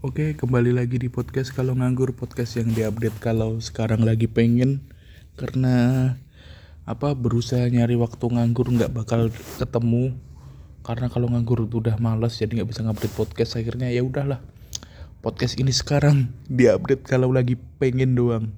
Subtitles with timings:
[0.00, 4.80] Oke, kembali lagi di podcast kalau nganggur podcast yang diupdate kalau sekarang lagi pengen.
[5.36, 5.76] Karena
[6.88, 9.28] apa berusaha nyari waktu nganggur nggak bakal
[9.60, 10.16] ketemu.
[10.80, 13.60] Karena kalau nganggur udah males jadi nggak bisa ngupdate podcast.
[13.60, 14.40] Akhirnya ya udahlah
[15.20, 18.56] podcast ini sekarang diupdate kalau lagi pengen doang.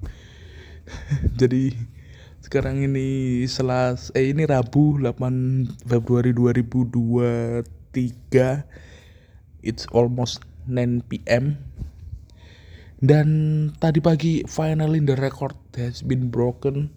[1.43, 1.75] Jadi
[2.39, 7.67] sekarang ini selas eh ini Rabu 8 Februari 2023
[9.59, 11.59] it's almost 9 p.m.
[13.03, 13.27] Dan
[13.83, 16.87] tadi pagi finally the record has been broken.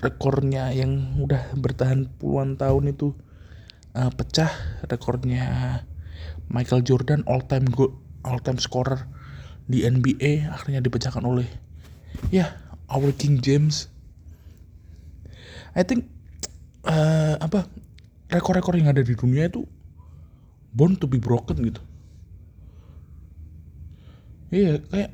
[0.00, 3.14] Rekornya yang udah bertahan puluhan tahun itu
[3.94, 4.50] uh, pecah.
[4.90, 5.46] Rekornya
[6.50, 7.94] Michael Jordan all time goal,
[8.26, 9.06] all time scorer
[9.70, 11.46] di NBA akhirnya dipecahkan oleh
[12.34, 12.58] ya
[12.90, 13.86] our King James.
[15.78, 16.10] I think
[16.82, 17.70] uh, apa
[18.26, 19.62] rekor-rekor yang ada di dunia itu
[20.74, 21.82] born to be broken gitu
[24.50, 25.10] iya kayak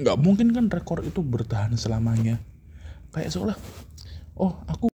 [0.00, 2.42] nggak mungkin kan rekor itu bertahan selamanya.
[3.10, 3.56] Kayak seolah
[4.38, 4.86] oh aku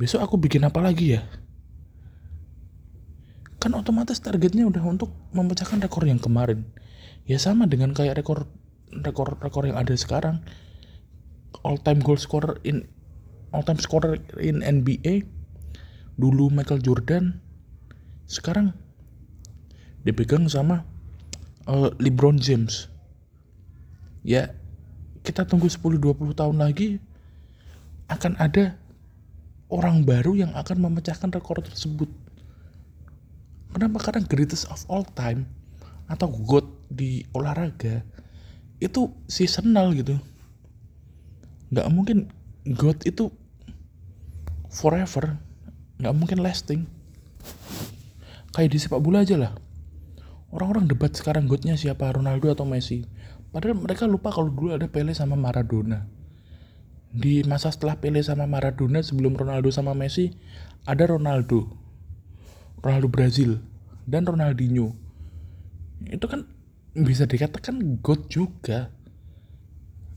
[0.00, 1.22] besok aku bikin apa lagi ya?
[3.60, 6.64] Kan otomatis targetnya udah untuk memecahkan rekor yang kemarin.
[7.28, 8.48] Ya sama dengan kayak rekor
[8.88, 10.40] rekor rekor yang ada sekarang.
[11.60, 12.88] All time goal scorer in
[13.52, 15.28] all time scorer in NBA
[16.16, 17.40] dulu Michael Jordan
[18.28, 18.76] sekarang
[20.04, 20.86] dipegang sama
[21.70, 22.90] uh, LeBron James.
[24.26, 24.52] Ya
[25.22, 26.98] kita tunggu 10-20 tahun lagi
[28.10, 28.74] akan ada
[29.70, 32.10] orang baru yang akan memecahkan rekor tersebut.
[33.70, 34.02] Kenapa?
[34.02, 35.46] Karena greatest of all time
[36.10, 38.02] atau god di olahraga
[38.82, 40.18] itu seasonal gitu.
[41.70, 42.18] Nggak mungkin
[42.66, 43.30] god itu
[44.66, 45.38] forever
[46.02, 46.82] nggak mungkin lasting.
[48.50, 49.54] Kayak di sepak bola aja lah
[50.50, 52.10] orang-orang debat sekarang godnya siapa?
[52.10, 53.06] Ronaldo atau Messi?
[53.50, 56.06] Padahal mereka lupa kalau dulu ada Pele sama Maradona.
[57.10, 60.30] Di masa setelah Pele sama Maradona sebelum Ronaldo sama Messi
[60.86, 61.74] ada Ronaldo.
[62.78, 63.58] Ronaldo Brazil
[64.06, 64.94] dan Ronaldinho.
[66.06, 66.46] Itu kan
[66.94, 68.94] bisa dikatakan God juga.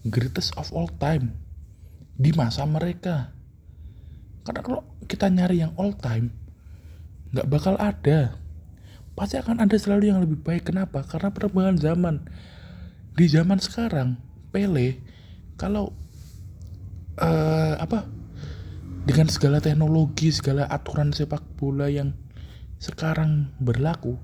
[0.05, 1.33] Greatest of all time.
[2.13, 3.33] Di masa mereka.
[4.45, 6.35] Karena kalau kita nyari yang all time
[7.33, 8.37] nggak bakal ada
[9.13, 10.73] pasti akan ada selalu yang lebih baik.
[10.73, 11.05] Kenapa?
[11.05, 12.15] Karena perkembangan zaman.
[13.13, 14.17] Di zaman sekarang,
[14.49, 14.97] Pele
[15.53, 15.93] kalau
[17.21, 18.09] uh, apa
[19.05, 22.17] dengan segala teknologi, segala aturan sepak bola yang
[22.81, 24.17] sekarang berlaku,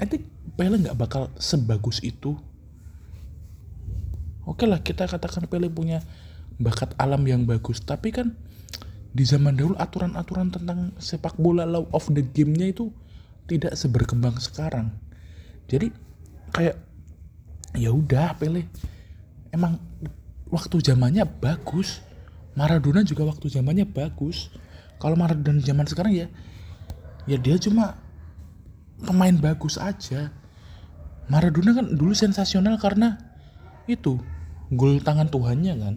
[0.00, 2.40] I think Pele nggak bakal sebagus itu.
[4.44, 6.00] Oke lah kita katakan Pele punya
[6.56, 8.32] bakat alam yang bagus, tapi kan
[9.14, 12.90] di zaman dahulu aturan-aturan tentang sepak bola law of the game-nya itu
[13.44, 14.92] tidak seberkembang sekarang.
[15.68, 15.92] Jadi
[16.52, 16.76] kayak
[17.74, 18.68] ya udah Pele
[19.52, 19.80] emang
[20.48, 22.00] waktu zamannya bagus.
[22.54, 24.52] Maradona juga waktu zamannya bagus.
[25.02, 26.26] Kalau Maradona zaman sekarang ya
[27.24, 27.98] ya dia cuma
[29.02, 30.30] pemain bagus aja.
[31.28, 33.16] Maradona kan dulu sensasional karena
[33.90, 34.20] itu
[34.72, 35.94] gol tangan Tuhannya kan.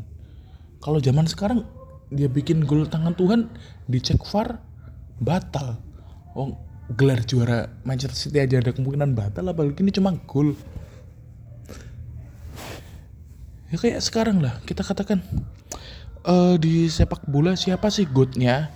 [0.84, 1.64] Kalau zaman sekarang
[2.12, 3.52] dia bikin gol tangan Tuhan
[3.92, 4.64] dicek VAR
[5.20, 5.80] batal.
[6.38, 10.56] Oh gelar juara Manchester City aja ada kemungkinan batal apalagi ini cuma gol.
[13.68, 15.20] Ya kayak sekarang lah kita katakan
[16.24, 18.72] uh, di sepak bola siapa sih goodnya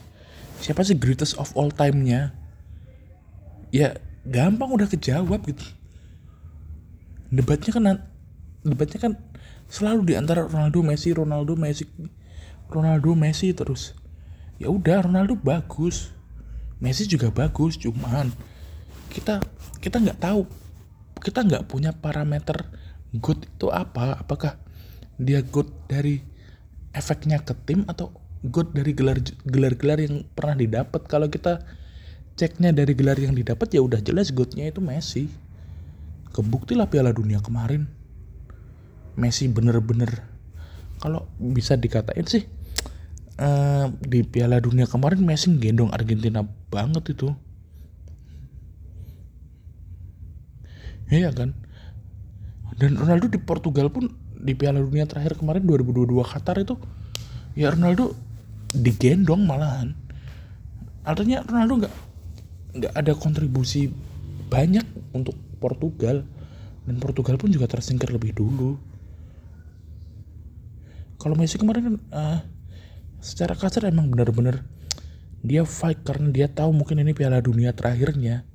[0.60, 2.36] siapa sih greatest of all time-nya?
[3.72, 3.96] Ya
[4.28, 5.64] gampang udah kejawab gitu.
[7.32, 7.84] Debatnya kan
[8.68, 9.14] debatnya kan
[9.72, 11.88] selalu di antara Ronaldo Messi Ronaldo Messi
[12.68, 13.96] Ronaldo Messi terus.
[14.60, 16.12] Ya udah Ronaldo bagus
[16.82, 18.34] Messi juga bagus cuman
[19.14, 19.38] kita
[19.78, 20.50] kita nggak tahu
[21.22, 22.66] kita nggak punya parameter
[23.14, 24.18] good itu apa.
[24.18, 24.58] Apakah
[25.22, 26.26] dia good dari
[26.92, 28.10] efeknya ke tim atau
[28.42, 31.06] good dari gelar gelar gelar yang pernah didapat.
[31.06, 31.62] Kalau kita
[32.34, 35.30] ceknya dari gelar yang didapat ya udah jelas goodnya itu Messi.
[36.34, 37.86] Kebuktilah Piala Dunia kemarin.
[39.20, 40.24] Messi bener-bener
[41.04, 42.48] kalau bisa dikatain sih
[43.42, 47.34] uh, di Piala Dunia kemarin Messi gendong Argentina banget itu.
[51.12, 51.52] Iya kan?
[52.80, 54.08] Dan Ronaldo di Portugal pun
[54.42, 56.80] di Piala Dunia terakhir kemarin 2022 Qatar itu
[57.58, 58.16] ya Ronaldo
[58.72, 59.92] digendong malahan.
[61.04, 61.96] Artinya Ronaldo nggak
[62.72, 63.92] nggak ada kontribusi
[64.48, 66.24] banyak untuk Portugal
[66.88, 68.80] dan Portugal pun juga tersingkir lebih dulu.
[71.20, 72.40] Kalau Messi kemarin kan uh,
[73.22, 74.66] secara kasar emang bener-bener
[75.42, 78.46] dia fight karena dia tahu mungkin ini piala dunia terakhirnya.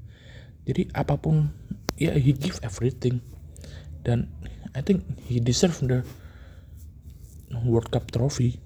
[0.66, 1.50] Jadi apa pun
[1.98, 3.18] ya he give everything.
[4.06, 4.30] Dan
[4.74, 6.06] I think he deserve the
[7.66, 8.62] World Cup trophy.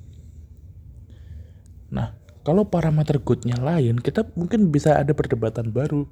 [1.88, 2.12] Nah
[2.44, 6.04] kalau parameter goodnya lain kita mungkin bisa ada perdebatan baru.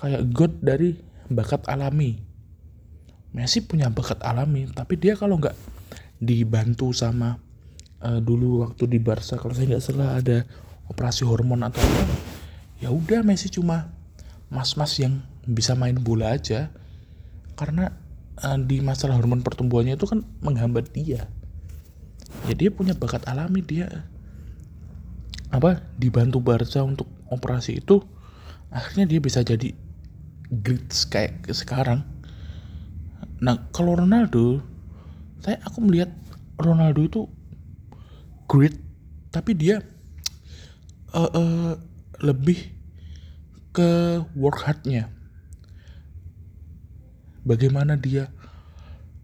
[0.00, 0.96] Kayak good dari
[1.28, 2.24] bakat alami.
[3.36, 5.56] Messi punya bakat alami tapi dia kalau nggak
[6.24, 7.51] dibantu sama
[8.02, 10.44] uh, dulu waktu di Barca kalau saya nggak salah ada
[10.90, 12.04] operasi hormon atau apa
[12.82, 13.94] ya udah Messi cuma
[14.52, 16.68] mas-mas yang bisa main bola aja.
[17.56, 17.94] Karena
[18.42, 21.30] uh, di masalah hormon pertumbuhannya itu kan menghambat dia.
[22.50, 24.08] Ya dia punya bakat alami dia
[25.52, 28.00] apa dibantu Barca untuk operasi itu
[28.72, 29.76] akhirnya dia bisa jadi
[30.48, 32.08] great kayak sekarang.
[33.44, 34.64] Nah kalau Ronaldo
[35.44, 36.08] saya aku melihat
[36.56, 37.20] Ronaldo itu
[38.52, 38.76] great
[39.32, 39.80] tapi dia
[41.16, 41.72] uh, uh,
[42.20, 42.68] lebih
[43.72, 45.08] ke work hardnya.
[47.48, 48.28] Bagaimana dia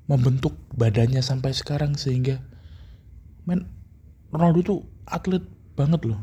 [0.09, 2.41] membentuk badannya sampai sekarang sehingga
[3.45, 3.69] men
[4.33, 5.45] Ronaldo tuh atlet
[5.77, 6.21] banget loh.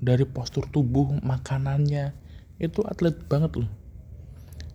[0.00, 2.16] Dari postur tubuh makanannya
[2.56, 3.70] itu atlet banget loh.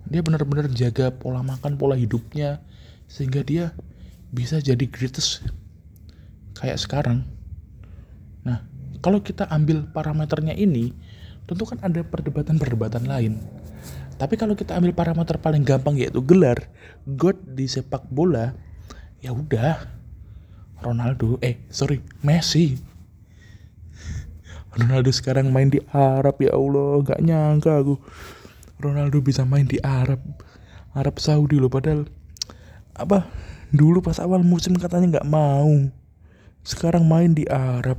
[0.05, 2.61] Dia benar-benar jaga pola makan pola hidupnya
[3.09, 3.73] sehingga dia
[4.29, 5.43] bisa jadi greatest
[6.61, 7.25] kayak sekarang.
[8.45, 8.61] Nah
[9.01, 10.93] kalau kita ambil parameternya ini
[11.49, 13.41] tentu kan ada perdebatan-perdebatan lain.
[14.21, 16.69] Tapi kalau kita ambil parameter paling gampang yaitu gelar
[17.09, 18.53] God di sepak bola
[19.19, 19.99] ya udah.
[20.81, 22.77] Ronaldo eh sorry Messi.
[24.77, 27.97] Ronaldo sekarang main di Arab ya Allah gak nyangka aku.
[28.81, 30.21] Ronaldo bisa main di Arab
[30.97, 32.09] Arab Saudi loh padahal
[32.97, 33.29] apa
[33.71, 35.87] dulu pas awal musim katanya nggak mau
[36.61, 37.97] sekarang main di Arab.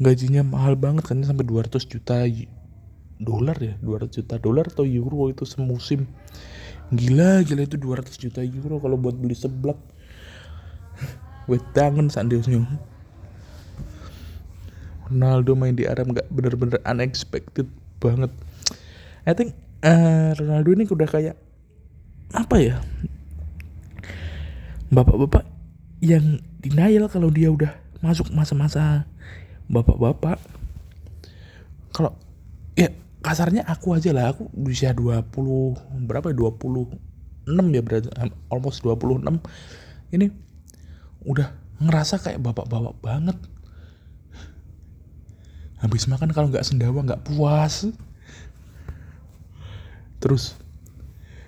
[0.00, 2.24] Gajinya mahal banget kan sampai 200 juta
[3.20, 3.76] dolar ya?
[3.84, 6.08] 200 juta dolar atau euro itu semusim.
[6.90, 9.76] Gila gila itu 200 juta euro kalau buat beli seblak.
[11.50, 12.64] Wedangan sandiusnya
[15.10, 17.66] Ronaldo main di Arab nggak bener-bener unexpected
[17.98, 18.30] banget.
[19.26, 21.36] I think uh, Ronaldo ini udah kayak
[22.30, 22.76] apa ya?
[24.94, 25.44] Bapak-bapak
[26.00, 27.72] yang denial kalau dia udah
[28.04, 29.08] masuk masa-masa
[29.72, 30.36] bapak-bapak.
[31.90, 32.14] Kalau
[32.76, 32.92] ya
[33.24, 36.96] kasarnya aku aja lah, aku usia 20 berapa ya 26
[37.48, 38.08] ya berarti
[38.52, 39.40] almost 26
[40.12, 40.26] ini
[41.24, 41.48] udah
[41.80, 43.36] ngerasa kayak bapak-bapak banget.
[45.80, 47.88] Habis makan kalau nggak sendawa nggak puas.
[50.20, 50.52] Terus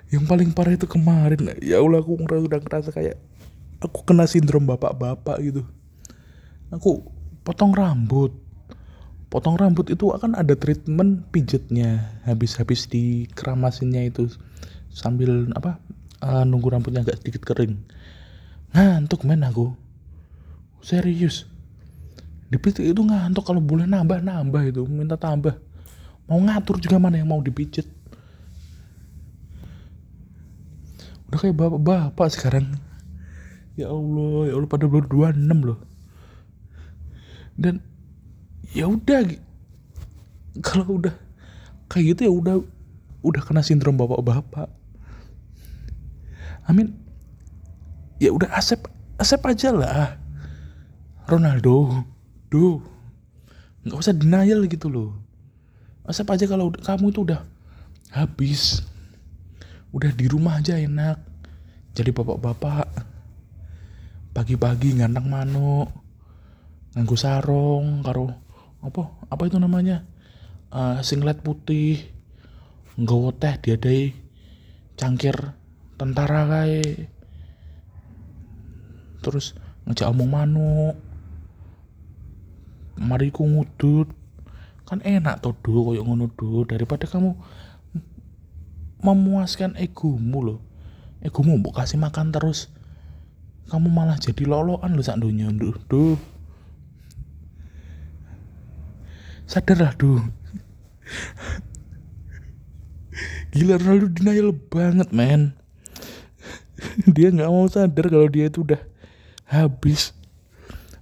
[0.08, 3.16] yang paling parah itu kemarin ya Allah aku udah ngerasa kayak
[3.82, 5.62] aku kena sindrom bapak-bapak gitu.
[6.72, 7.04] Aku
[7.42, 8.32] potong rambut.
[9.28, 14.28] Potong rambut itu akan ada treatment pijetnya habis-habis di keramasinnya itu.
[14.92, 15.80] Sambil apa
[16.20, 17.80] uh, nunggu rambutnya agak sedikit kering.
[18.76, 19.72] Ngantuk men aku.
[20.84, 21.48] Serius.
[22.52, 23.48] Dipijit itu ngantuk.
[23.48, 25.56] Kalau boleh nambah nambah itu minta tambah.
[26.28, 28.02] Mau ngatur juga mana yang mau dipijit
[31.32, 32.76] udah kayak bapak-bapak sekarang
[33.78, 35.78] ya Allah ya Allah pada baru 26 loh.
[37.56, 37.84] Dan
[38.72, 39.28] ya udah
[40.64, 41.14] kalau udah
[41.88, 42.54] kayak gitu ya udah
[43.22, 44.68] udah kena sindrom bapak-bapak.
[46.66, 46.96] Amin.
[48.22, 48.86] Ya udah asep
[49.18, 50.18] asep aja lah.
[51.26, 52.06] Ronaldo
[52.52, 52.84] Duh,
[53.88, 55.16] nggak usah denial gitu loh.
[56.04, 57.40] Masa aja kalau kamu itu udah
[58.12, 58.84] habis,
[59.96, 61.16] udah di rumah aja enak.
[61.96, 63.11] Jadi bapak-bapak
[64.32, 65.92] pagi-pagi ngantang manuk,
[66.96, 68.32] nganggu sarong, karo
[68.80, 70.08] apa apa itu namanya?
[70.72, 72.00] Uh, singlet putih,
[72.96, 74.16] nggawa teh diadai
[74.96, 75.36] cangkir
[76.00, 77.12] tentara kayak
[79.22, 80.96] terus ngejak omong manuk
[82.96, 84.08] mari ku ngudut.
[84.88, 87.32] Kan enak tuh do koyo ngono do daripada kamu
[89.02, 90.60] memuaskan egomu loh
[91.22, 92.70] egomu mau kasih makan terus
[93.70, 95.76] kamu malah jadi loloan lo sak dunia duh.
[95.86, 96.18] Duh
[99.52, 100.24] sadarlah duh.
[103.52, 105.52] Gila Ronaldo denial banget men.
[107.04, 108.80] Dia nggak mau sadar kalau dia itu udah
[109.44, 110.16] habis.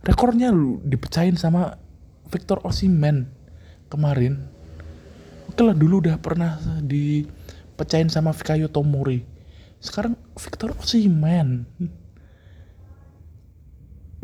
[0.02, 1.78] Rekornya lu dipecahin sama
[2.26, 3.30] Victor Osimen
[3.86, 4.50] kemarin.
[5.46, 9.22] Oke lah dulu udah pernah dipecahin sama Fikayo Tomori.
[9.78, 11.70] Sekarang Victor Osimen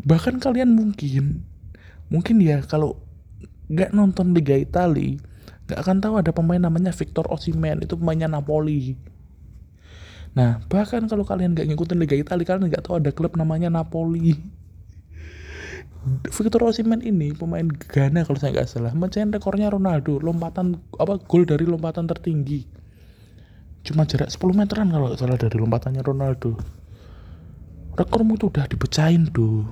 [0.07, 1.43] bahkan kalian mungkin
[2.07, 2.95] mungkin ya kalau
[3.67, 5.19] nggak nonton Liga Italia
[5.67, 8.95] nggak akan tahu ada pemain namanya Victor Osimhen itu pemainnya Napoli.
[10.31, 14.39] Nah bahkan kalau kalian nggak ngikutin Liga Italia kalian nggak tahu ada klub namanya Napoli.
[16.23, 21.43] Victor Osimhen ini pemain Ghana kalau saya nggak salah mencetak rekornya Ronaldo lompatan apa gol
[21.43, 22.63] dari lompatan tertinggi.
[23.83, 26.55] Cuma jarak 10 meteran kalau nggak salah dari lompatannya Ronaldo.
[27.99, 29.67] Rekormu itu udah dipecahin tuh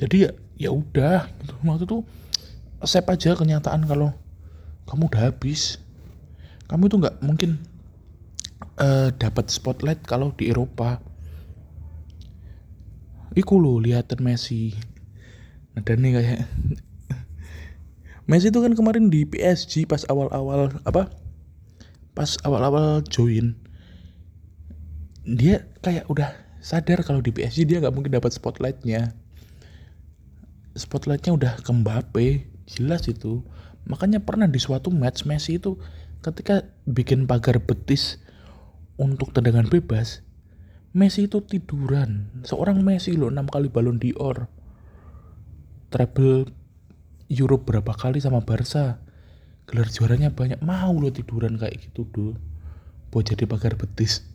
[0.00, 1.52] jadi ya ya udah gitu.
[1.60, 1.98] waktu itu
[2.88, 4.16] save aja kenyataan kalau
[4.88, 5.76] kamu udah habis.
[6.72, 7.60] Kamu itu nggak mungkin
[8.80, 11.04] uh, dapat spotlight kalau di Eropa.
[13.36, 14.72] Iku lo liatin Messi.
[15.76, 16.40] Ada nih kayak
[18.30, 21.12] Messi itu kan kemarin di PSG pas awal-awal apa?
[22.16, 23.52] Pas awal-awal join.
[25.28, 26.32] Dia kayak udah
[26.64, 29.12] sadar kalau di PSG dia nggak mungkin dapat spotlightnya
[30.80, 33.44] spotlightnya udah ke Mbappe jelas itu
[33.90, 35.74] Makanya pernah di suatu match Messi itu
[36.22, 38.22] ketika bikin pagar betis
[39.00, 40.22] untuk tendangan bebas,
[40.94, 42.30] Messi itu tiduran.
[42.46, 44.46] Seorang Messi loh 6 kali balon dior.
[45.90, 46.46] Treble
[47.30, 49.02] Euro berapa kali sama Barca.
[49.66, 50.62] Gelar juaranya banyak.
[50.62, 52.34] Mau lo tiduran kayak gitu tuh.
[53.10, 54.26] Buat jadi pagar betis.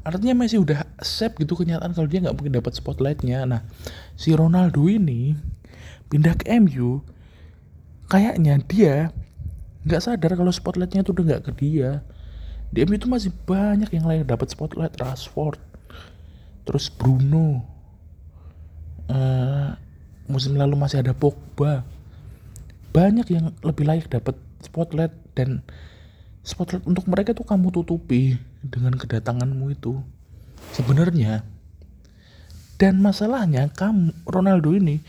[0.00, 3.44] Artinya Messi udah accept gitu kenyataan kalau dia nggak mungkin dapat spotlightnya.
[3.44, 3.60] Nah,
[4.16, 5.36] si Ronaldo ini
[6.10, 7.04] pindah ke MU
[8.10, 9.14] kayaknya dia
[9.86, 12.02] nggak sadar kalau spotlightnya itu udah nggak ke dia
[12.74, 15.62] di MU itu masih banyak yang lain dapat spotlight Rashford
[16.66, 17.62] terus Bruno
[19.06, 19.72] uh,
[20.26, 21.86] musim lalu masih ada Pogba
[22.90, 24.34] banyak yang lebih layak dapat
[24.66, 25.62] spotlight dan
[26.40, 30.00] spotlight untuk mereka tuh kamu tutupi dengan kedatanganmu itu.
[30.76, 31.42] Sebenarnya
[32.80, 35.04] dan masalahnya kamu Ronaldo ini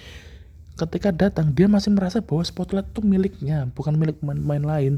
[0.75, 4.93] ketika datang dia masih merasa bahwa spotlight itu miliknya bukan milik pemain-pemain lain.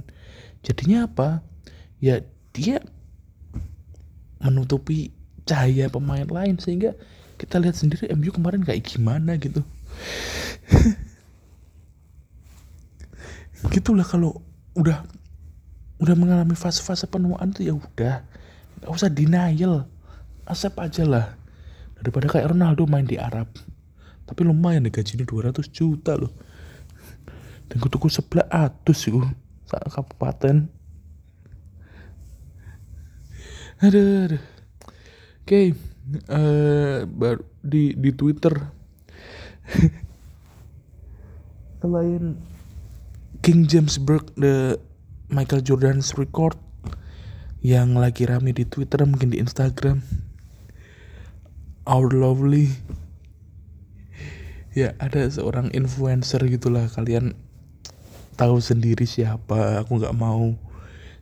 [0.65, 1.45] Jadinya apa?
[2.01, 2.81] Ya dia
[4.41, 5.13] menutupi
[5.45, 6.97] cahaya pemain lain sehingga
[7.37, 9.61] kita lihat sendiri MU kemarin kayak gimana gitu.
[13.73, 14.41] Gitulah kalau
[14.73, 15.05] udah
[16.03, 18.19] udah mengalami fase-fase penuaan tuh ya udah.
[18.83, 19.87] Nggak usah denial.
[20.43, 21.39] Asap aja lah.
[21.95, 23.47] Daripada kayak Ronaldo main di Arab.
[24.27, 26.35] Tapi lumayan nih gajinya 200 juta loh.
[27.71, 29.15] Dan gue tuku sebelah atus sih
[29.63, 30.67] saat kabupaten.
[33.83, 34.39] Aduh, aduh.
[34.39, 34.43] oke
[35.43, 35.75] okay.
[36.31, 38.51] uh, eh, di di twitter.
[41.79, 42.35] Selain
[43.43, 44.79] King James Burke the
[45.31, 46.59] Michael Jordan's record
[47.63, 50.03] yang lagi rame di Twitter mungkin di Instagram.
[51.87, 52.67] Our Lovely.
[54.75, 56.91] Ya ada seorang influencer gitulah.
[56.91, 57.39] Kalian
[58.35, 60.59] tahu sendiri siapa aku nggak mau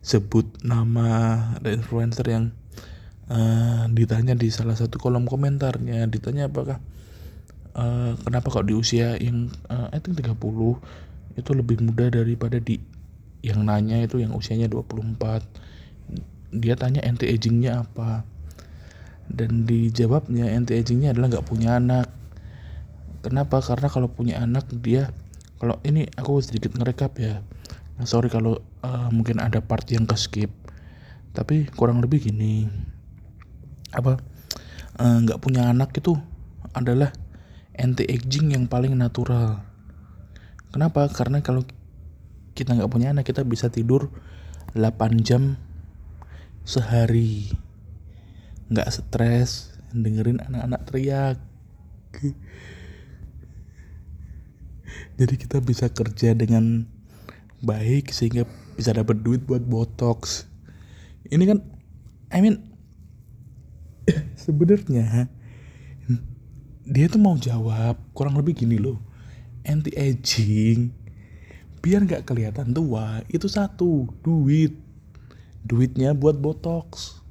[0.01, 1.38] sebut nama.
[1.62, 2.58] Ada influencer yang
[3.29, 6.10] uh, ditanya di salah satu kolom komentarnya.
[6.10, 6.81] Ditanya apakah
[7.77, 10.41] uh, kenapa kok di usia yang uh, I think 30
[11.38, 12.81] itu lebih muda daripada di
[13.41, 15.41] yang nanya itu yang usianya 24
[16.51, 18.25] dia tanya anti agingnya apa
[19.31, 22.21] dan dijawabnya anti agingnya adalah nggak punya anak
[23.21, 23.62] Kenapa?
[23.62, 25.13] Karena kalau punya anak dia
[25.62, 27.45] kalau ini aku sedikit ngerekap ya.
[28.01, 30.50] Nah, sorry kalau uh, mungkin ada part yang ke skip.
[31.38, 32.65] Tapi kurang lebih gini.
[33.93, 34.17] Apa?
[35.00, 36.17] Eh, nggak uh, punya anak itu
[36.74, 37.13] adalah
[37.77, 39.62] anti aging yang paling natural.
[40.74, 41.05] Kenapa?
[41.13, 41.62] Karena kalau
[42.51, 44.12] kita nggak punya anak kita bisa tidur
[44.75, 45.55] 8 jam
[46.63, 47.51] sehari.
[48.72, 51.38] Nggak stres dengerin anak-anak teriak.
[55.20, 56.88] Jadi kita bisa kerja dengan
[57.62, 58.43] baik sehingga
[58.75, 60.48] bisa dapat duit buat botox.
[61.27, 61.60] Ini kan
[62.31, 62.60] I mean
[64.43, 65.27] sebenarnya
[66.91, 69.00] dia tuh mau jawab kurang lebih gini loh.
[69.62, 71.00] Anti aging
[71.81, 74.77] biar nggak kelihatan tua itu satu duit.
[75.61, 77.21] Duitnya buat botox.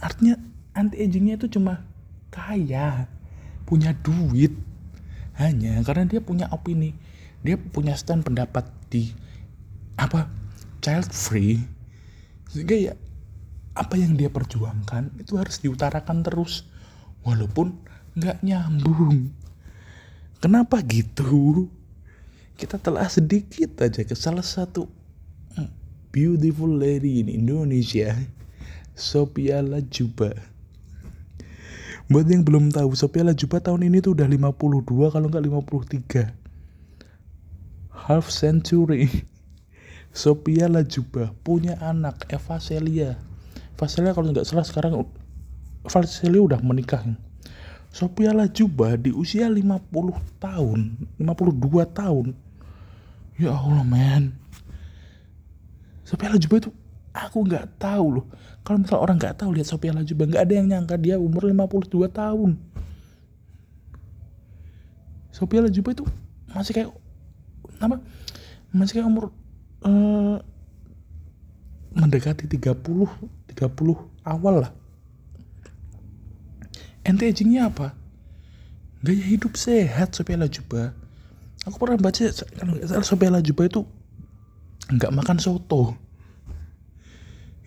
[0.00, 0.40] Artinya
[0.72, 1.84] anti agingnya itu cuma
[2.32, 3.08] kaya
[3.68, 4.52] punya duit.
[5.36, 6.92] Hanya karena dia punya opini
[7.42, 9.10] dia punya stand pendapat di
[9.98, 10.30] apa
[10.78, 11.58] child free.
[12.48, 12.94] Sehingga ya
[13.74, 16.64] apa yang dia perjuangkan itu harus diutarakan terus.
[17.26, 17.74] Walaupun
[18.14, 19.30] nggak nyambung.
[20.42, 21.70] Kenapa gitu
[22.56, 24.88] kita telah sedikit aja ke salah satu
[26.12, 28.16] beautiful lady in Indonesia
[28.92, 30.36] Sophia Lajuba
[32.12, 36.28] Buat yang belum tahu, Sophia Lajuba tahun ini tuh udah 52 kalau nggak 53.
[37.88, 39.08] Half century.
[40.12, 43.16] Sophia Lajuba punya anak Eva Celia
[43.72, 45.08] Eva Celia kalau nggak salah sekarang
[45.88, 47.00] Eva Celia udah menikah
[47.92, 49.92] Sophia Lajuba di usia 50
[50.40, 52.32] tahun 52 tahun.
[53.36, 54.32] Ya Allah man
[56.02, 56.70] Sophia Lajuba itu
[57.12, 58.26] aku nggak tahu loh.
[58.64, 62.08] Kalau misal orang nggak tahu lihat Sophia Lajuba nggak ada yang nyangka dia umur 52
[62.08, 62.56] tahun.
[65.28, 66.04] Sophia Lajuba itu
[66.48, 66.90] masih kayak
[67.76, 68.00] apa?
[68.72, 69.36] Masih kayak umur
[69.84, 70.40] uh,
[71.92, 72.72] mendekati 30
[73.52, 73.68] 30
[74.24, 74.72] awal lah
[77.02, 77.94] anti agingnya apa?
[79.02, 80.94] Gaya hidup sehat Sophia Lajuba
[81.62, 82.26] aku pernah baca
[82.58, 83.80] kalau nggak salah Sophia Lajuba itu
[84.90, 85.94] nggak makan soto.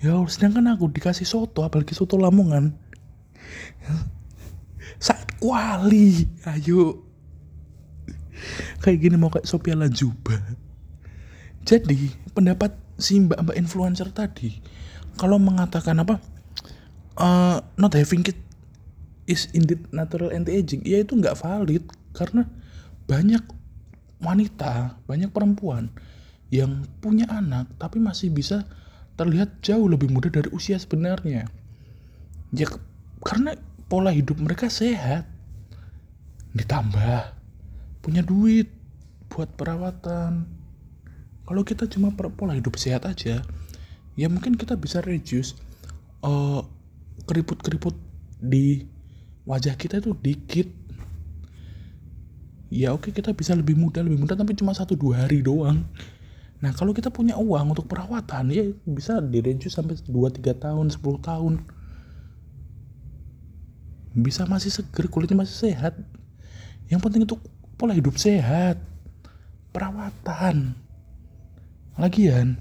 [0.03, 2.75] Ya sedangkan aku dikasih soto apalagi soto Lamongan.
[5.05, 6.27] Saat kuali.
[6.47, 7.03] Ayo.
[8.83, 10.37] Kayak gini mau kayak Sophia Lajuba
[11.65, 14.61] jadi pendapat si mbak mbak influencer tadi
[15.17, 16.21] kalau mengatakan apa
[17.17, 18.37] uh, not having kid
[19.25, 22.45] is indeed natural anti aging ya itu nggak valid karena
[23.09, 23.41] banyak
[24.21, 25.89] wanita banyak perempuan
[26.53, 28.63] yang punya anak tapi masih bisa
[29.15, 31.47] terlihat jauh lebih muda dari usia sebenarnya.
[32.51, 32.67] Ya
[33.23, 33.55] karena
[33.87, 35.27] pola hidup mereka sehat.
[36.55, 37.35] Ditambah
[37.99, 38.71] punya duit
[39.31, 40.47] buat perawatan.
[41.45, 43.43] Kalau kita cuma pola hidup sehat aja,
[44.17, 45.53] ya mungkin kita bisa reduce
[46.25, 46.65] uh,
[47.27, 47.93] keriput-keriput
[48.41, 48.87] di
[49.45, 50.67] wajah kita itu dikit.
[52.73, 55.85] Ya oke kita bisa lebih muda, lebih muda tapi cuma satu dua hari doang
[56.65, 61.53] Nah kalau kita punya uang untuk perawatan ya bisa direnju sampai 2-3 tahun, 10 tahun.
[64.17, 65.93] Bisa masih seger, kulitnya masih sehat.
[66.87, 67.35] Yang penting itu
[67.75, 68.79] pola hidup sehat.
[69.75, 70.73] Perawatan.
[71.99, 72.57] Lagian,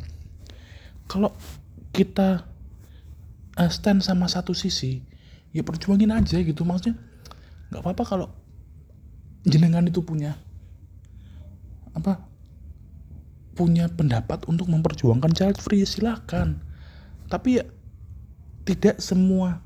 [1.07, 1.31] kalau
[1.95, 2.45] kita
[3.57, 5.01] uh, stand sama satu sisi,
[5.55, 6.67] ya perjuangin aja gitu.
[6.67, 6.99] Maksudnya
[7.71, 8.29] nggak apa-apa kalau
[9.47, 10.37] jenengan itu punya
[11.95, 12.19] apa
[13.55, 16.59] punya pendapat untuk memperjuangkan child free silakan
[17.31, 17.65] tapi ya
[18.67, 19.63] tidak semua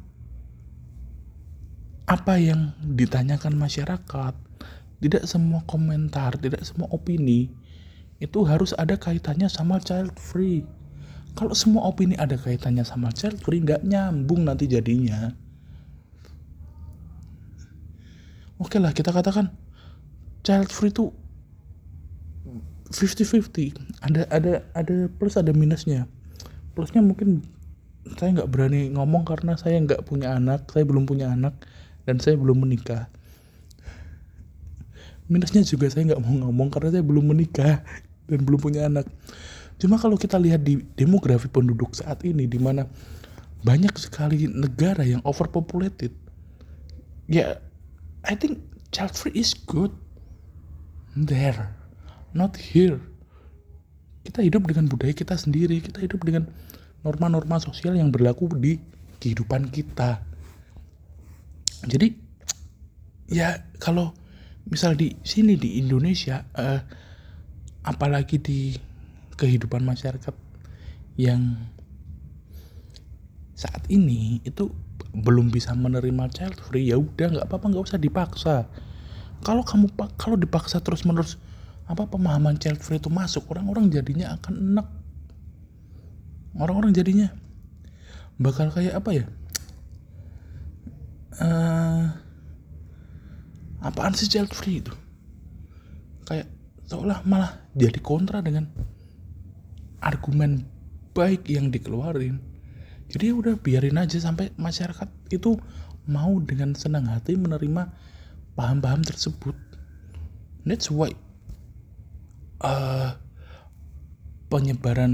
[2.05, 4.35] apa yang ditanyakan masyarakat
[4.99, 7.49] tidak semua komentar tidak semua opini
[8.19, 10.67] itu harus ada kaitannya sama child free
[11.39, 15.33] kalau semua opini ada kaitannya sama child free nggak nyambung nanti jadinya
[18.59, 19.55] oke lah kita katakan
[20.43, 21.11] child free itu
[22.89, 26.09] 50-50 ada ada ada plus ada minusnya.
[26.73, 27.45] Plusnya mungkin
[28.17, 31.53] saya nggak berani ngomong karena saya nggak punya anak saya belum punya anak
[32.09, 33.13] dan saya belum menikah.
[35.29, 37.85] Minusnya juga saya nggak mau ngomong karena saya belum menikah
[38.25, 39.05] dan belum punya anak.
[39.77, 42.89] Cuma kalau kita lihat di demografi penduduk saat ini di mana
[43.69, 46.15] banyak sekali negara yang overpopulated
[47.29, 47.61] ya
[48.27, 48.59] I think
[48.91, 49.93] child free is good
[51.15, 51.79] there
[52.37, 53.01] not here.
[54.25, 56.51] Kita hidup dengan budaya kita sendiri kita hidup dengan
[57.01, 58.77] norma-norma sosial yang berlaku di
[59.23, 60.21] kehidupan kita.
[61.89, 62.13] Jadi
[63.31, 64.13] ya kalau
[64.69, 66.81] misal di sini di Indonesia uh,
[67.87, 68.77] apalagi di
[69.39, 70.35] kehidupan masyarakat
[71.17, 71.57] yang
[73.57, 74.71] saat ini itu
[75.15, 78.57] belum bisa menerima child free ya udah nggak apa-apa nggak usah dipaksa.
[79.43, 81.39] Kalau kamu kalau dipaksa terus menerus
[81.89, 84.87] apa pemahaman child free itu masuk orang-orang jadinya akan enak.
[86.59, 87.31] Orang-orang jadinya
[88.39, 89.25] bakal kayak apa ya?
[91.39, 92.11] Uh,
[93.83, 94.93] apaan sih child free itu?
[96.27, 96.51] Kayak
[96.91, 98.67] seolah malah jadi kontra dengan
[100.03, 100.67] argumen
[101.15, 102.48] baik yang dikeluarin
[103.09, 105.57] jadi ya udah biarin aja sampai masyarakat itu
[106.09, 107.89] mau dengan senang hati menerima
[108.57, 109.57] paham-paham tersebut
[110.65, 111.13] that's why
[112.65, 113.17] uh,
[114.49, 115.13] penyebaran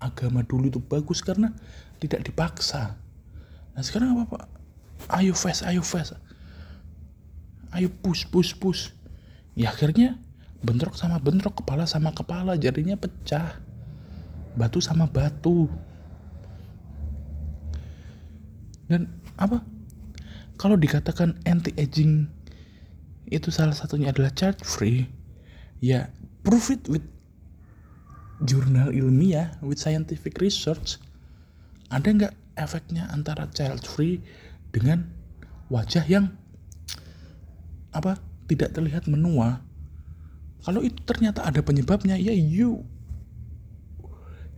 [0.00, 1.52] agama dulu itu bagus karena
[1.98, 3.00] tidak dipaksa.
[3.72, 4.44] Nah sekarang apa pak?
[5.12, 6.16] Ayo fast, ayo fast,
[7.72, 8.92] ayo push, push, push.
[9.56, 10.20] Ya akhirnya
[10.60, 13.60] bentrok sama bentrok, kepala sama kepala, jadinya pecah.
[14.56, 15.68] Batu sama batu.
[18.86, 19.62] Dan apa?
[20.56, 22.26] Kalau dikatakan anti aging
[23.28, 25.10] itu salah satunya adalah charge free,
[25.82, 26.08] ya
[26.46, 27.02] prove it with
[28.44, 31.00] jurnal ilmiah with scientific research
[31.88, 34.20] ada nggak efeknya antara child free
[34.72, 35.08] dengan
[35.72, 36.36] wajah yang
[37.96, 39.64] apa tidak terlihat menua
[40.60, 42.84] kalau itu ternyata ada penyebabnya ya you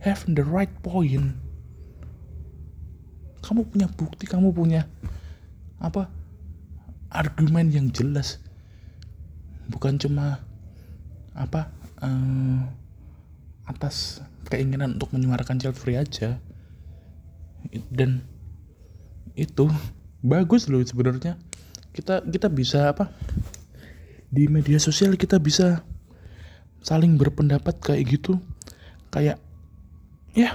[0.03, 1.39] have the right point
[3.39, 4.87] kamu punya bukti kamu punya
[5.79, 6.11] apa?
[7.09, 8.37] Argumen yang jelas.
[9.71, 10.43] Bukan cuma
[11.33, 11.71] apa
[12.03, 12.61] uh,
[13.69, 16.37] atas keinginan untuk menyuarakan child free aja.
[17.89, 18.23] Dan
[19.33, 19.71] itu
[20.19, 21.39] bagus loh sebenarnya.
[21.95, 23.09] Kita kita bisa apa?
[24.29, 25.81] Di media sosial kita bisa
[26.83, 28.37] saling berpendapat kayak gitu.
[29.09, 29.41] Kayak
[30.37, 30.53] ya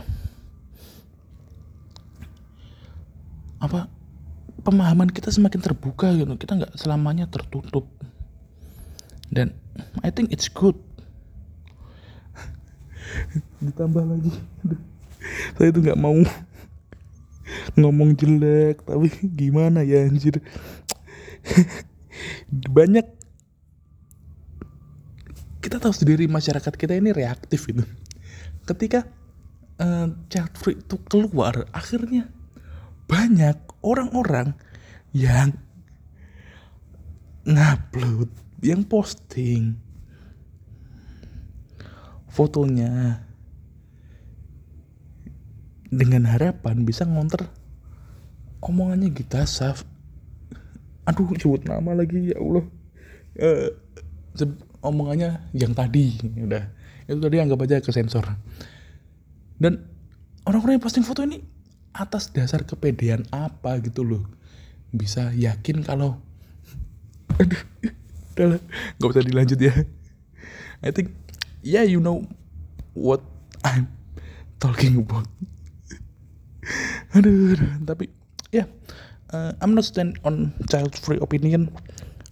[3.64, 3.88] apa
[4.64, 6.28] pemahaman kita semakin terbuka gitu.
[6.36, 7.88] Kita nggak selamanya tertutup.
[9.32, 9.56] Dan
[10.04, 10.76] I think it's good.
[13.64, 14.32] Ditambah lagi.
[15.56, 16.14] Saya itu nggak mau
[17.80, 20.38] ngomong jelek tapi gimana ya anjir?
[22.76, 23.06] Banyak.
[25.64, 27.88] Kita tahu sendiri masyarakat kita ini reaktif itu
[28.64, 29.04] ketika
[29.80, 32.28] uh, child free itu keluar akhirnya
[33.04, 34.56] banyak orang-orang
[35.14, 35.52] yang
[37.44, 38.32] ngupload
[38.64, 39.76] yang posting
[42.32, 43.20] fotonya
[45.92, 47.46] dengan harapan bisa ngonter
[48.64, 49.84] omongannya kita Saf.
[51.04, 52.64] Aduh sebut nama lagi ya Allah.
[53.36, 53.68] Uh,
[54.80, 56.64] omongannya yang tadi udah.
[57.04, 58.24] Itu tadi anggap aja ke sensor.
[59.60, 59.84] Dan
[60.48, 61.44] orang-orang yang posting foto ini
[61.94, 64.26] atas dasar kepedean apa gitu loh.
[64.90, 66.18] Bisa yakin kalau
[67.38, 68.58] aduh
[68.98, 69.74] nggak usah dilanjut ya.
[70.82, 71.14] I think
[71.62, 72.26] yeah you know
[72.98, 73.22] what
[73.62, 73.88] I'm
[74.58, 75.30] talking about.
[77.14, 78.10] Aduh, aduh tapi
[78.50, 78.66] ya yeah,
[79.30, 81.70] uh, I'm not stand on child free opinion.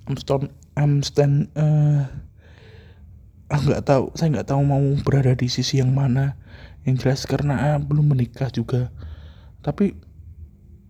[0.08, 2.08] I'm stand I'm stand uh,
[3.52, 6.34] nggak tahu saya nggak tahu mau berada di sisi yang mana.
[6.82, 8.90] Yang jelas karena uh, belum menikah juga
[9.62, 9.94] tapi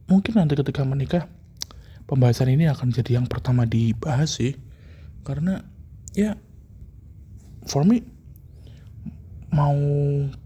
[0.09, 1.29] mungkin nanti ketika menikah
[2.09, 4.57] pembahasan ini akan jadi yang pertama dibahas sih.
[5.23, 5.63] Karena
[6.17, 6.35] ya
[7.69, 8.03] for me
[9.53, 9.77] mau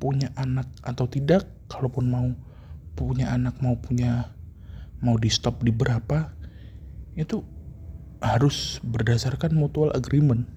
[0.03, 2.29] punya anak atau tidak kalaupun mau
[2.99, 4.35] punya anak mau punya
[4.99, 6.35] mau di stop di berapa
[7.15, 7.47] itu
[8.19, 10.49] harus berdasarkan mutual agreement.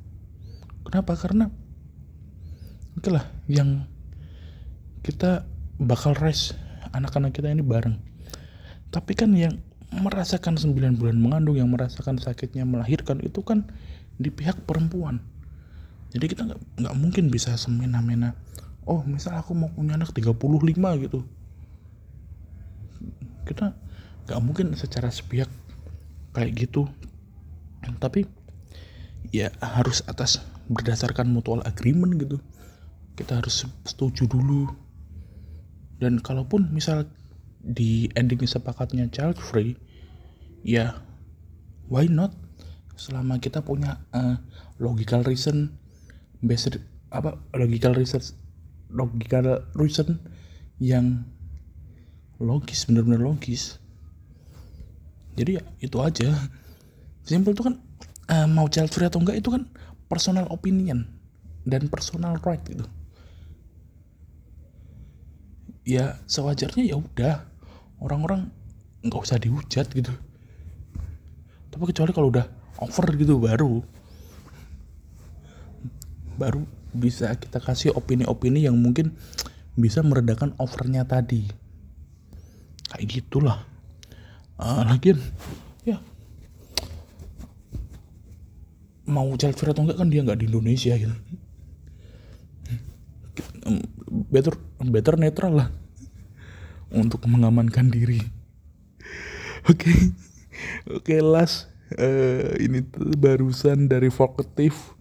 [0.83, 1.13] Kenapa?
[1.13, 1.45] Karena
[2.97, 3.85] itulah yang
[5.05, 5.45] kita
[5.79, 6.57] bakal raise
[6.93, 7.97] anak-anak kita ini bareng.
[8.89, 9.57] Tapi kan yang
[9.89, 13.65] merasakan 9 bulan mengandung yang merasakan sakitnya melahirkan itu kan
[14.21, 15.21] di pihak perempuan.
[16.13, 16.43] Jadi kita
[16.81, 18.33] nggak mungkin bisa semena-mena
[18.89, 20.33] oh misal aku mau punya anak 35
[21.05, 21.21] gitu.
[23.45, 23.77] Kita
[24.25, 25.49] nggak mungkin secara sepihak
[26.33, 26.89] kayak gitu.
[28.01, 28.25] Tapi
[29.29, 32.41] ya harus atas berdasarkan mutual agreement gitu.
[33.13, 34.69] Kita harus setuju dulu
[35.99, 37.05] dan kalaupun misal
[37.59, 39.75] di ending sepakatnya child free
[40.63, 40.95] ya
[41.91, 42.31] why not?
[42.99, 44.39] Selama kita punya uh,
[44.79, 45.75] logical reason
[46.43, 46.79] based
[47.11, 48.35] apa logical research
[48.91, 50.19] logical reason
[50.79, 51.27] yang
[52.39, 53.79] logis benar-benar logis.
[55.35, 56.31] Jadi ya itu aja.
[57.23, 57.75] Simple itu kan
[58.31, 59.67] uh, mau child free atau enggak itu kan
[60.11, 61.07] personal opinion
[61.67, 62.87] dan personal right gitu
[65.83, 67.45] ya sewajarnya ya udah.
[67.99, 68.47] Orang-orang
[69.03, 70.11] nggak usah dihujat gitu.
[71.69, 72.47] Tapi kecuali kalau udah
[72.79, 73.83] over gitu baru.
[76.39, 76.63] Baru
[76.95, 79.13] bisa kita kasih opini-opini yang mungkin
[79.75, 81.47] bisa meredakan overnya tadi.
[82.89, 83.63] Kayak gitulah.
[84.59, 85.19] Uh, lagian
[85.87, 85.99] ya.
[89.07, 91.15] Mau free atau enggak kan dia nggak di Indonesia gitu.
[94.31, 95.69] Better better netral lah.
[96.89, 98.23] Untuk mengamankan diri.
[99.67, 99.75] Oke.
[99.75, 99.99] Okay.
[100.87, 101.67] oke okay, last.
[101.99, 104.95] Uh, ini tuh barusan dari Vokatif.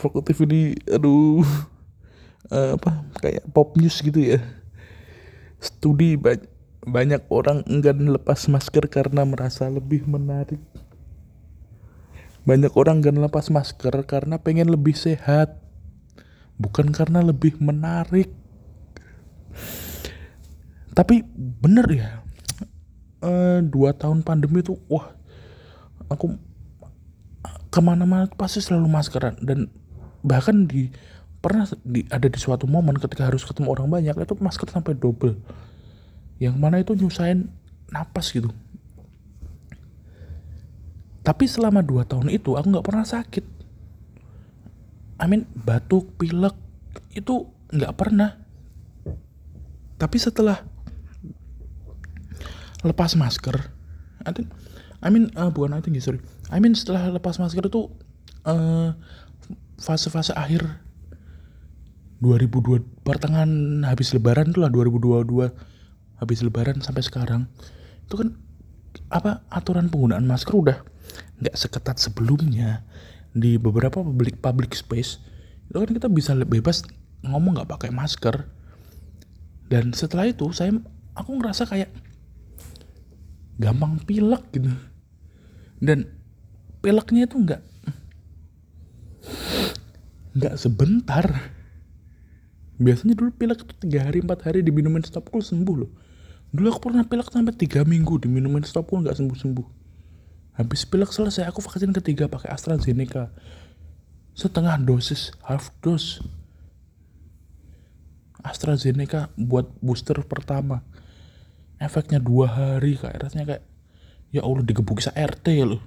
[0.00, 1.44] Vokatif ini aduh.
[2.48, 3.04] Uh, apa?
[3.20, 4.40] Kayak pop news gitu ya.
[5.62, 6.34] Studi ba
[6.82, 10.58] banyak orang enggan lepas masker karena merasa lebih menarik.
[12.42, 15.62] Banyak orang enggan lepas masker karena pengen lebih sehat.
[16.58, 18.41] Bukan karena lebih menarik
[20.92, 22.08] tapi bener ya
[23.24, 25.14] uh, dua tahun pandemi itu wah
[26.12, 26.36] aku
[27.72, 29.34] ke mana-mana pasti selalu maskeran.
[29.40, 29.72] Dan
[30.20, 30.92] bahkan di
[31.40, 35.40] pernah di, ada di suatu momen ketika harus ketemu orang banyak itu masker sampai double.
[36.36, 37.48] Yang mana itu nyusahin
[37.88, 38.52] napas gitu.
[41.24, 43.44] Tapi selama dua tahun itu aku nggak pernah sakit.
[45.22, 46.58] I mean batuk pilek
[47.14, 48.41] itu nggak pernah
[50.02, 50.66] tapi setelah
[52.82, 53.70] lepas masker
[54.26, 54.50] I think
[55.02, 56.22] I mean uh, bukan I think sorry.
[56.50, 57.90] I mean setelah lepas masker itu
[58.46, 58.94] uh,
[59.82, 60.62] fase-fase akhir
[62.22, 67.50] 2002 pertengahan habis lebaran tuh lah 2022 habis lebaran sampai sekarang.
[68.06, 68.38] Itu kan
[69.10, 70.78] apa aturan penggunaan masker udah
[71.42, 72.86] nggak seketat sebelumnya
[73.34, 75.18] di beberapa public public space.
[75.66, 76.86] Itu kan kita bisa bebas
[77.26, 78.46] ngomong nggak pakai masker
[79.72, 80.76] dan setelah itu saya
[81.16, 81.88] aku ngerasa kayak
[83.56, 84.68] gampang pilek gitu.
[85.80, 86.12] Dan
[86.84, 87.62] pileknya itu nggak
[90.36, 91.24] nggak sebentar.
[92.76, 95.90] Biasanya dulu pilek itu tiga hari empat hari diminumin stop cool sembuh loh.
[96.52, 99.66] Dulu aku pernah pilek sampai tiga minggu diminumin stop cool nggak sembuh sembuh
[100.52, 103.32] habis pilek selesai aku vaksin ketiga pakai AstraZeneca.
[104.36, 106.20] Setengah dosis half dose
[108.42, 110.82] AstraZeneca buat booster pertama.
[111.78, 113.64] Efeknya dua hari kayak rasanya kayak
[114.30, 115.82] ya Allah digebuki RT loh.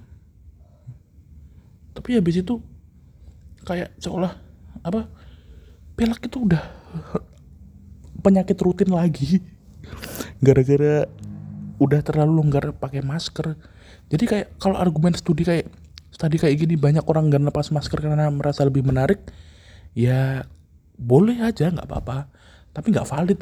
[1.96, 2.60] Tapi habis itu
[3.64, 4.36] kayak seolah
[4.84, 5.08] apa
[5.96, 6.62] pilek itu udah
[8.24, 9.40] penyakit rutin lagi.
[10.44, 11.08] Gara-gara
[11.76, 13.56] udah terlalu longgar pakai masker.
[14.08, 15.68] Jadi kayak kalau argumen studi kayak
[16.16, 19.20] tadi kayak gini banyak orang gak lepas masker karena merasa lebih menarik
[19.92, 20.48] ya
[20.96, 22.32] boleh aja nggak apa-apa
[22.76, 23.40] tapi nggak valid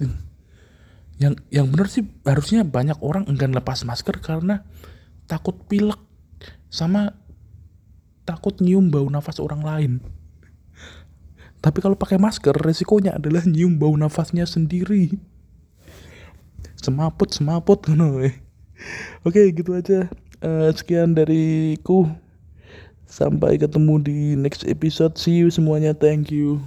[1.18, 4.62] yang yang benar sih harusnya banyak orang enggan lepas masker karena
[5.26, 5.98] takut pilek
[6.70, 7.18] sama
[8.22, 9.92] takut nyium bau nafas orang lain
[11.64, 15.16] tapi kalau pakai masker resikonya adalah nyium bau nafasnya sendiri.
[16.76, 18.20] Semaput semaput no.
[19.24, 20.12] Oke, gitu aja.
[20.44, 22.04] Uh, sekian dariku.
[23.08, 25.16] Sampai ketemu di next episode.
[25.16, 25.96] See you semuanya.
[25.96, 26.60] Thank you.